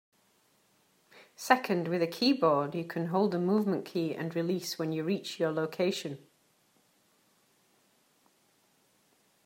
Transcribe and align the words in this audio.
Second, 1.35 1.87
with 1.87 2.01
a 2.01 2.07
keyboard 2.07 2.73
you 2.73 2.83
can 2.83 3.09
hold 3.09 3.35
a 3.35 3.37
movement 3.37 3.85
key 3.85 4.15
and 4.15 4.35
release 4.35 4.79
when 4.79 4.91
you 4.91 5.03
reach 5.03 5.39
your 5.39 5.51
location. 5.51 6.17